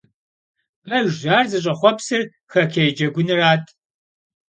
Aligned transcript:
Pejjş, 0.85 1.21
ar 1.37 1.45
zış'exhuepsar 1.51 2.23
xokkêy 2.51 2.89
cegunrat. 2.97 3.65